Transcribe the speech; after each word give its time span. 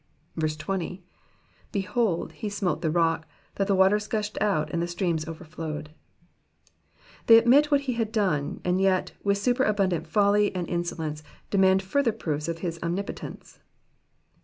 20. 0.39 1.03
Behold, 1.71 2.31
he 2.31 2.49
smote 2.49 2.81
the 2.81 2.89
rocky 2.89 3.23
that 3.53 3.67
the 3.67 3.75
waters 3.75 4.07
gushed 4.07 4.35
out, 4.41 4.67
and 4.71 4.81
the 4.81 4.87
streams 4.87 5.25
orerflo^jDed,''* 5.25 5.89
They 7.27 7.37
admit 7.37 7.69
what 7.69 7.81
he 7.81 7.93
had 7.93 8.11
done, 8.11 8.61
and 8.65 8.81
yet, 8.81 9.11
with 9.23 9.37
superabundant 9.37 10.07
folly 10.07 10.55
and 10.55 10.67
insolence, 10.67 11.21
demand 11.51 11.83
further 11.83 12.11
proofs 12.13 12.47
of 12.47 12.57
his 12.65 12.79
omnipotence. 12.81 13.59